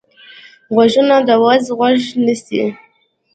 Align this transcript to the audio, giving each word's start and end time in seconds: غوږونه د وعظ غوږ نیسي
غوږونه 0.73 1.15
د 1.27 1.29
وعظ 1.43 1.65
غوږ 1.77 2.01
نیسي 2.25 2.61